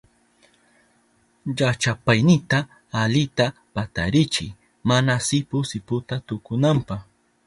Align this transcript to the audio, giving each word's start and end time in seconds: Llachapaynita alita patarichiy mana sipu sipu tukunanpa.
Llachapaynita 1.57 2.59
alita 3.01 3.45
patarichiy 3.73 4.49
mana 4.87 5.13
sipu 5.27 5.57
sipu 5.69 5.95
tukunanpa. 6.27 6.95